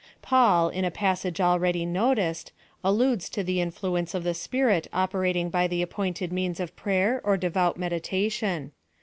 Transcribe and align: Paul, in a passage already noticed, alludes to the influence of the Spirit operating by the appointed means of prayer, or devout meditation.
Paul, 0.23 0.69
in 0.69 0.83
a 0.83 0.89
passage 0.89 1.39
already 1.39 1.85
noticed, 1.85 2.51
alludes 2.83 3.29
to 3.29 3.43
the 3.43 3.61
influence 3.61 4.15
of 4.15 4.23
the 4.23 4.33
Spirit 4.33 4.87
operating 4.91 5.51
by 5.51 5.67
the 5.67 5.83
appointed 5.83 6.33
means 6.33 6.59
of 6.59 6.75
prayer, 6.75 7.21
or 7.23 7.37
devout 7.37 7.77
meditation. 7.77 8.71